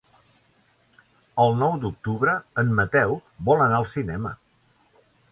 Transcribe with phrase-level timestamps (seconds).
[1.43, 3.13] El nou d'octubre en Mateu
[3.49, 4.33] vol anar al cinema.